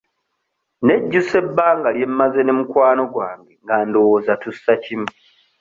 Nejjusa 0.85 1.33
ebbanga 1.43 1.87
lye 1.95 2.07
mmaze 2.11 2.39
ne 2.43 2.53
mukwano 2.57 3.03
gwange 3.13 3.53
nga 3.63 3.75
ndowooza 3.87 4.33
tussa 4.41 4.73
kimu. 4.83 5.07